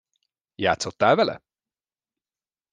Játszottál 0.55 1.15
vele? 1.15 1.41